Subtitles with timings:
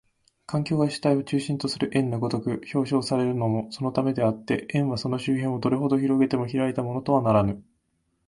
[0.47, 7.61] 環境が主体を中心とする円の如く表象されるのもそのためであって、円はその周辺をどれほど拡げても開いたものとはならぬ。